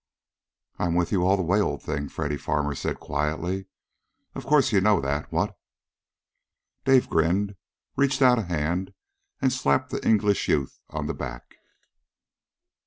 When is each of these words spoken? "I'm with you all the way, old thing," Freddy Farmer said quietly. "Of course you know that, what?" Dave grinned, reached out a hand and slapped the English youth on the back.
"I'm 0.79 0.95
with 0.95 1.11
you 1.11 1.23
all 1.23 1.37
the 1.37 1.43
way, 1.43 1.59
old 1.61 1.83
thing," 1.83 2.09
Freddy 2.09 2.35
Farmer 2.35 2.73
said 2.73 2.99
quietly. 2.99 3.67
"Of 4.33 4.47
course 4.47 4.71
you 4.71 4.81
know 4.81 4.99
that, 4.99 5.31
what?" 5.31 5.55
Dave 6.85 7.07
grinned, 7.07 7.55
reached 7.95 8.23
out 8.23 8.39
a 8.39 8.43
hand 8.45 8.95
and 9.43 9.53
slapped 9.53 9.91
the 9.91 10.03
English 10.03 10.47
youth 10.47 10.79
on 10.89 11.05
the 11.05 11.13
back. 11.13 11.53